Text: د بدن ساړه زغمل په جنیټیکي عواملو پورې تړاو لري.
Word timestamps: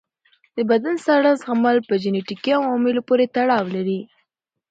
د 0.55 0.57
بدن 0.69 0.95
ساړه 1.05 1.31
زغمل 1.41 1.77
په 1.87 1.93
جنیټیکي 2.03 2.51
عواملو 2.59 3.01
پورې 3.09 3.25
تړاو 3.35 3.65
لري. 3.75 3.99